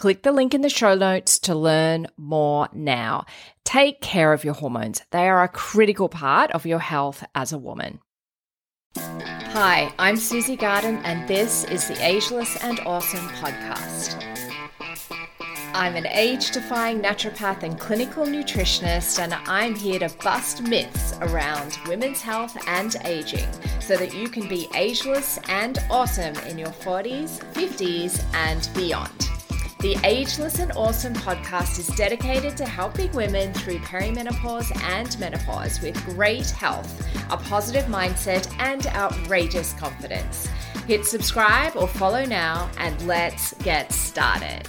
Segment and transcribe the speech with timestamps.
[0.00, 3.26] Click the link in the show notes to learn more now.
[3.66, 7.58] Take care of your hormones, they are a critical part of your health as a
[7.58, 8.00] woman.
[8.96, 14.24] Hi, I'm Susie Garden, and this is the Ageless and Awesome podcast.
[15.74, 21.76] I'm an age defying naturopath and clinical nutritionist, and I'm here to bust myths around
[21.86, 27.40] women's health and aging so that you can be ageless and awesome in your 40s,
[27.52, 29.29] 50s, and beyond.
[29.80, 35.96] The Ageless and Awesome podcast is dedicated to helping women through perimenopause and menopause with
[36.04, 40.48] great health, a positive mindset, and outrageous confidence.
[40.86, 44.68] Hit subscribe or follow now, and let's get started.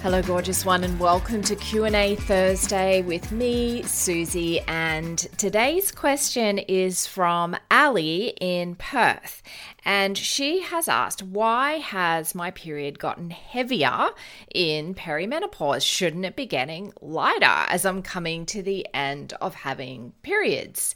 [0.00, 4.60] Hello, gorgeous one, and welcome to Q&A Thursday with me, Susie.
[4.60, 9.42] And today's question is from Ali in Perth.
[9.84, 14.10] And she has asked, why has my period gotten heavier
[14.54, 15.82] in perimenopause?
[15.82, 20.94] Shouldn't it be getting lighter as I'm coming to the end of having periods?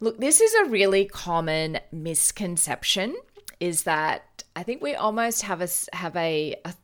[0.00, 3.14] Look, this is a really common misconception
[3.60, 6.74] is that I think we almost have a have a, a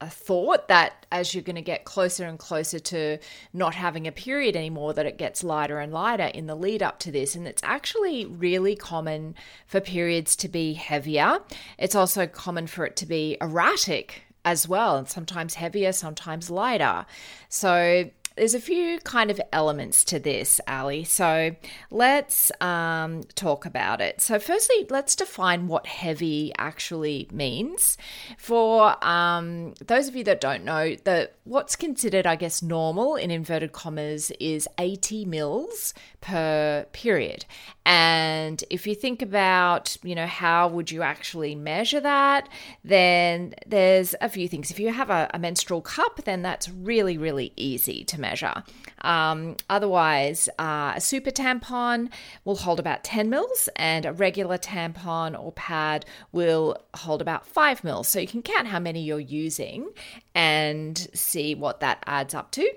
[0.00, 3.18] a thought that as you're going to get closer and closer to
[3.52, 6.98] not having a period anymore that it gets lighter and lighter in the lead up
[6.98, 7.34] to this.
[7.34, 9.34] And it's actually really common
[9.66, 11.38] for periods to be heavier.
[11.78, 17.04] It's also common for it to be erratic as well and sometimes heavier sometimes lighter.
[17.48, 21.04] So there's a few kind of elements to this, Ali.
[21.04, 21.56] So
[21.90, 24.20] let's um, talk about it.
[24.20, 27.96] So, firstly, let's define what heavy actually means.
[28.38, 33.30] For um, those of you that don't know, the what's considered, I guess, normal in
[33.30, 37.46] inverted commas is 80 mils per period.
[37.86, 42.48] And if you think about, you know, how would you actually measure that,
[42.82, 44.72] then there's a few things.
[44.72, 48.64] If you have a, a menstrual cup, then that's really, really easy to measure.
[49.02, 52.10] Um, otherwise, uh, a super tampon
[52.44, 57.84] will hold about 10 mils, and a regular tampon or pad will hold about 5
[57.84, 58.08] mils.
[58.08, 59.90] So you can count how many you're using
[60.34, 62.68] and see what that adds up to.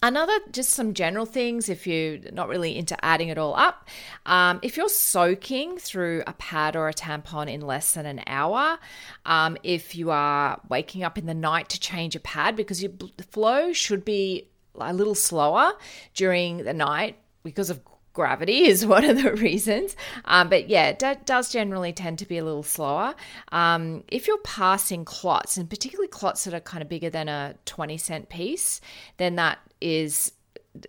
[0.00, 3.88] Another, just some general things if you're not really into adding it all up.
[4.26, 8.78] Um, if you're soaking through a pad or a tampon in less than an hour,
[9.26, 12.92] um, if you are waking up in the night to change a pad, because your
[13.30, 14.48] flow should be
[14.80, 15.72] a little slower
[16.14, 17.80] during the night because of
[18.18, 19.94] gravity is one of the reasons.
[20.24, 23.14] Um, but yeah, it does generally tend to be a little slower.
[23.52, 27.54] Um, if you're passing clots, and particularly clots that are kind of bigger than a
[27.64, 28.80] 20 cent piece,
[29.18, 30.32] then that is,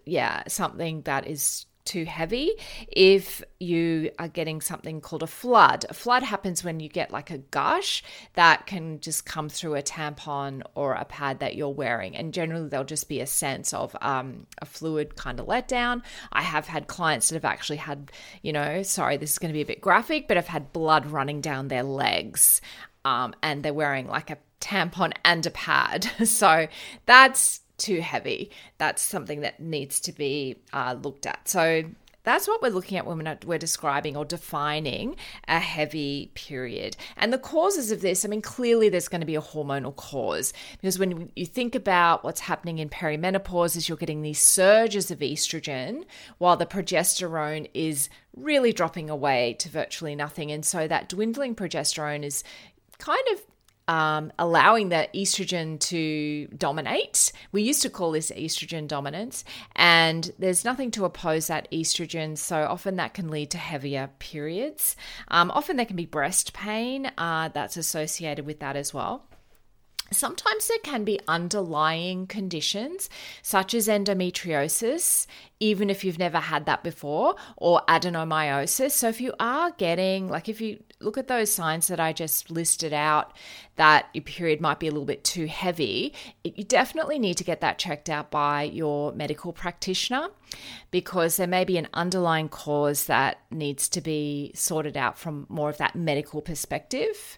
[0.05, 2.51] yeah, something that is too heavy.
[2.88, 7.31] If you are getting something called a flood, a flood happens when you get like
[7.31, 8.03] a gush
[8.33, 12.15] that can just come through a tampon or a pad that you're wearing.
[12.15, 16.03] And generally, there'll just be a sense of um, a fluid kind of letdown.
[16.31, 18.12] I have had clients that have actually had,
[18.44, 21.07] you know, sorry, this is going to be a bit graphic, but I've had blood
[21.07, 22.62] running down their legs.
[23.03, 26.09] Um, and they're wearing like a tampon and a pad.
[26.25, 26.68] So
[27.06, 28.51] that's too heavy.
[28.77, 31.47] That's something that needs to be uh, looked at.
[31.47, 31.83] So
[32.23, 35.15] that's what we're looking at when we're describing or defining
[35.47, 36.97] a heavy period.
[37.17, 40.53] And the causes of this, I mean, clearly there's going to be a hormonal cause
[40.81, 45.19] because when you think about what's happening in perimenopause is you're getting these surges of
[45.19, 46.03] estrogen
[46.39, 50.51] while the progesterone is really dropping away to virtually nothing.
[50.51, 52.43] And so that dwindling progesterone is
[52.99, 53.41] kind of
[53.89, 57.31] um, allowing the estrogen to dominate.
[57.51, 59.44] We used to call this estrogen dominance,
[59.75, 62.38] and there's nothing to oppose that estrogen.
[62.38, 64.95] So often that can lead to heavier periods.
[65.30, 69.25] Um, often there can be breast pain uh, that's associated with that as well.
[70.12, 73.09] Sometimes there can be underlying conditions
[73.42, 75.27] such as endometriosis,
[75.59, 78.92] even if you've never had that before, or adenomyosis.
[78.92, 82.51] So, if you are getting, like, if you look at those signs that I just
[82.51, 83.33] listed out,
[83.77, 86.13] that your period might be a little bit too heavy,
[86.43, 90.27] you definitely need to get that checked out by your medical practitioner
[90.91, 95.69] because there may be an underlying cause that needs to be sorted out from more
[95.69, 97.37] of that medical perspective.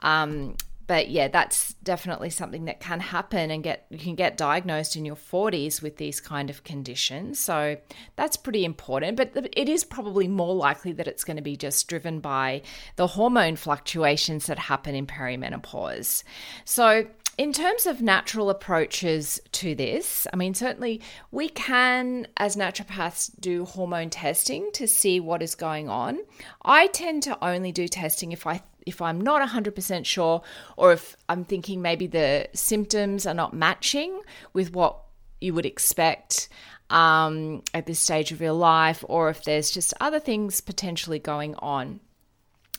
[0.00, 0.56] Um,
[0.86, 5.04] but yeah, that's definitely something that can happen and get you can get diagnosed in
[5.04, 7.38] your 40s with these kind of conditions.
[7.38, 7.76] So
[8.16, 11.88] that's pretty important, but it is probably more likely that it's going to be just
[11.88, 12.62] driven by
[12.96, 16.22] the hormone fluctuations that happen in perimenopause.
[16.64, 17.06] So
[17.38, 21.00] in terms of natural approaches to this, I mean, certainly
[21.30, 26.18] we can, as naturopaths, do hormone testing to see what is going on.
[26.62, 30.42] I tend to only do testing if I if I'm not 100% sure,
[30.76, 34.20] or if I'm thinking maybe the symptoms are not matching
[34.52, 34.98] with what
[35.40, 36.48] you would expect
[36.90, 41.54] um, at this stage of your life, or if there's just other things potentially going
[41.56, 42.00] on.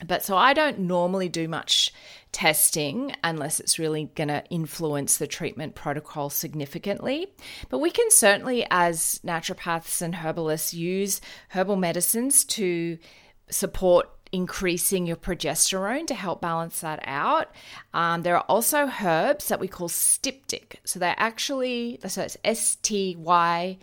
[0.05, 1.93] But so I don't normally do much
[2.31, 7.27] testing unless it's really going to influence the treatment protocol significantly.
[7.69, 12.97] But we can certainly, as naturopaths and herbalists, use herbal medicines to
[13.49, 17.51] support increasing your progesterone to help balance that out.
[17.93, 20.81] Um, there are also herbs that we call styptic.
[20.83, 23.77] So they're actually, so it's S T Y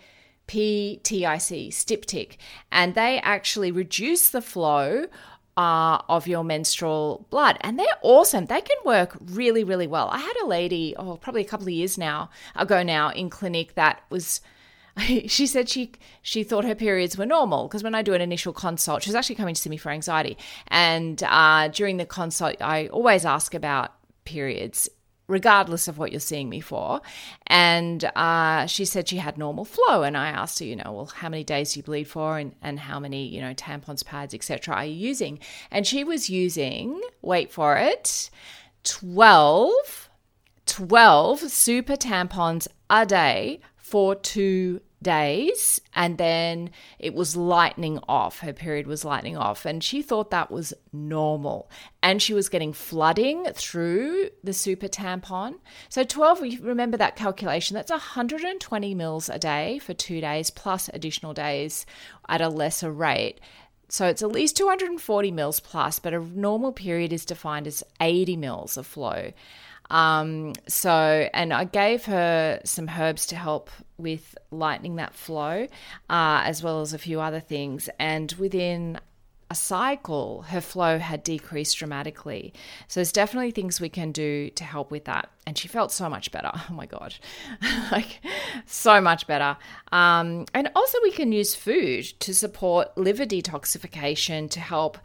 [0.47, 2.37] P T I C, styptic,
[2.71, 5.07] and they actually reduce the flow
[5.55, 7.57] uh, of your menstrual blood.
[7.61, 8.47] And they're awesome.
[8.47, 10.09] They can work really, really well.
[10.09, 13.75] I had a lady, oh, probably a couple of years now ago now in clinic
[13.75, 14.41] that was
[15.27, 15.91] she said she
[16.21, 19.15] she thought her periods were normal because when I do an initial consult, she was
[19.15, 23.53] actually coming to see me for anxiety, and uh, during the consult, I always ask
[23.53, 23.93] about
[24.25, 24.89] periods
[25.31, 27.01] regardless of what you're seeing me for.
[27.47, 30.03] And uh, she said she had normal flow.
[30.03, 32.53] And I asked her, you know, well, how many days do you bleed for and,
[32.61, 34.75] and how many, you know, tampons, pads, etc.
[34.75, 35.39] are you using?
[35.71, 38.29] And she was using, wait for it,
[38.83, 40.09] 12,
[40.65, 43.61] 12 super tampons a day
[43.91, 48.39] for two days and then it was lightening off.
[48.39, 51.69] Her period was lightening off, and she thought that was normal.
[52.01, 55.55] And she was getting flooding through the super tampon.
[55.89, 60.89] So, 12, we remember that calculation, that's 120 mils a day for two days plus
[60.93, 61.85] additional days
[62.29, 63.41] at a lesser rate.
[63.89, 68.37] So it's at least 240 mils plus, but a normal period is defined as 80
[68.37, 69.33] mils of flow.
[69.91, 75.67] Um, so, and I gave her some herbs to help with lightening that flow,
[76.09, 77.89] uh, as well as a few other things.
[77.99, 78.99] And within
[79.49, 82.53] a cycle, her flow had decreased dramatically.
[82.87, 85.29] So there's definitely things we can do to help with that.
[85.45, 86.51] And she felt so much better.
[86.69, 87.13] Oh my God.
[87.91, 88.21] like,
[88.65, 89.57] so much better.
[89.91, 94.97] Um, and also, we can use food to support liver detoxification to help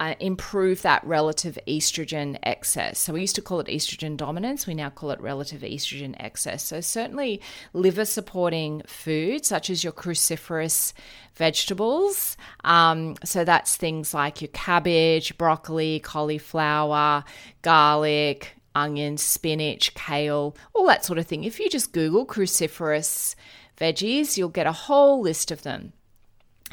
[0.00, 2.98] uh, improve that relative estrogen excess.
[2.98, 4.66] So we used to call it estrogen dominance.
[4.66, 6.64] We now call it relative estrogen excess.
[6.64, 7.42] So certainly
[7.74, 10.94] liver supporting foods such as your cruciferous
[11.34, 12.38] vegetables.
[12.64, 17.22] Um, so that's things like your cabbage, broccoli, cauliflower,
[17.60, 21.44] garlic, onions, spinach, kale, all that sort of thing.
[21.44, 23.34] If you just Google cruciferous
[23.78, 25.92] veggies, you'll get a whole list of them.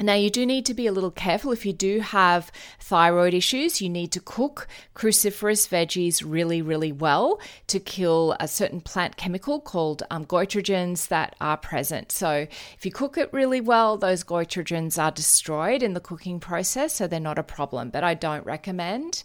[0.00, 3.82] Now, you do need to be a little careful if you do have thyroid issues.
[3.82, 9.60] You need to cook cruciferous veggies really, really well to kill a certain plant chemical
[9.60, 12.12] called um, goitrogens that are present.
[12.12, 16.94] So, if you cook it really well, those goitrogens are destroyed in the cooking process,
[16.94, 17.90] so they're not a problem.
[17.90, 19.24] But I don't recommend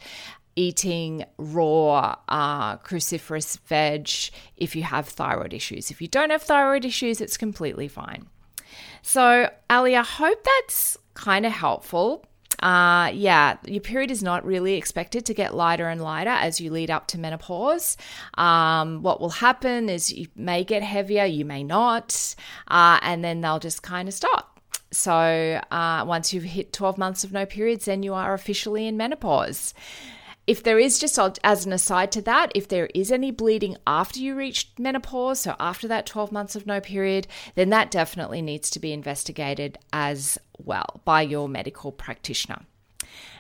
[0.56, 4.10] eating raw uh, cruciferous veg
[4.58, 5.92] if you have thyroid issues.
[5.92, 8.28] If you don't have thyroid issues, it's completely fine.
[9.02, 12.26] So, Ali, I hope that's kind of helpful.
[12.60, 16.72] Uh, yeah, your period is not really expected to get lighter and lighter as you
[16.72, 17.98] lead up to menopause.
[18.36, 22.36] Um, what will happen is you may get heavier, you may not,
[22.70, 24.62] uh, and then they'll just kind of stop.
[24.92, 28.96] So uh, once you've hit 12 months of no periods, then you are officially in
[28.96, 29.74] menopause.
[30.46, 34.20] If there is just as an aside to that, if there is any bleeding after
[34.20, 38.70] you reach menopause, so after that 12 months of no period, then that definitely needs
[38.72, 42.64] to be investigated as well by your medical practitioner.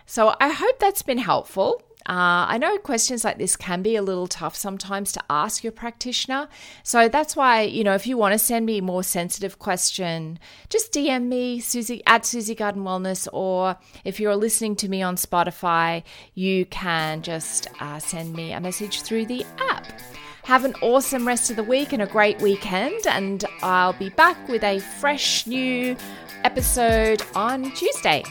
[0.05, 1.81] So I hope that's been helpful.
[2.05, 5.71] Uh, I know questions like this can be a little tough sometimes to ask your
[5.71, 6.49] practitioner.
[6.83, 10.37] So that's why, you know, if you want to send me a more sensitive question,
[10.69, 15.15] just DM me, Susie at Susie Garden Wellness, or if you're listening to me on
[15.15, 19.87] Spotify, you can just uh, send me a message through the app.
[20.43, 24.49] Have an awesome rest of the week and a great weekend, and I'll be back
[24.49, 25.95] with a fresh new
[26.43, 28.25] episode on Tuesday.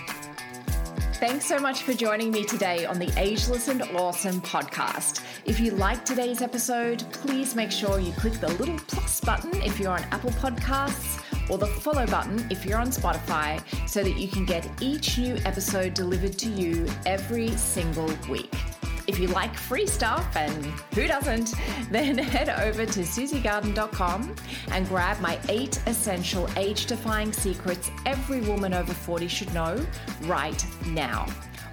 [1.23, 5.23] Thanks so much for joining me today on the Ageless and Awesome podcast.
[5.45, 9.79] If you liked today's episode, please make sure you click the little plus button if
[9.79, 14.27] you're on Apple Podcasts or the follow button if you're on Spotify so that you
[14.27, 18.72] can get each new episode delivered to you every single week.
[19.13, 20.65] If you like free stuff, and
[20.95, 21.53] who doesn't,
[21.91, 24.35] then head over to susiegarden.com
[24.69, 29.85] and grab my eight essential age defying secrets every woman over 40 should know
[30.23, 31.27] right now.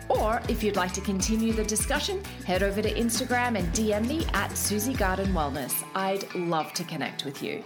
[0.10, 4.26] Or if you'd like to continue the discussion, head over to Instagram and DM me
[4.34, 5.86] at Susie Garden Wellness.
[5.96, 7.64] I'd love to connect with you.